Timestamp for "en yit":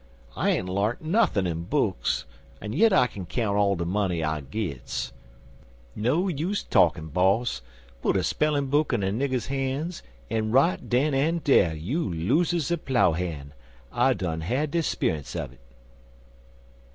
2.59-2.91